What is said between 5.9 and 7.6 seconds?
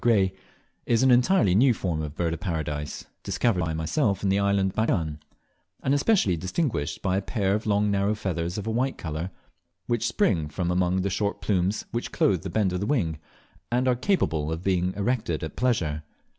especially distinguished by a pair